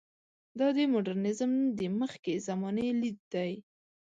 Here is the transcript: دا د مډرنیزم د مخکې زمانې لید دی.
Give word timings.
دا 0.59 0.67
د 0.75 0.79
مډرنیزم 0.91 1.51
د 1.79 1.81
مخکې 1.99 2.33
زمانې 2.47 2.87
لید 3.01 3.19
دی. 3.33 3.51